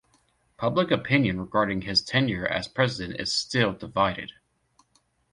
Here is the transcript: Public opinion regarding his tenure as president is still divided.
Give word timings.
Public 0.57 0.89
opinion 0.89 1.39
regarding 1.39 1.81
his 1.83 2.01
tenure 2.01 2.47
as 2.47 2.67
president 2.67 3.19
is 3.19 3.31
still 3.31 3.71
divided. 3.73 4.31